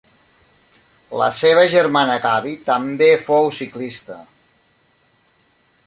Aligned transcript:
La 1.21 1.27
seva 1.39 1.65
germana 1.73 2.15
Gabi 2.25 2.55
també 2.71 3.11
fou 3.27 3.53
ciclista. 3.61 4.19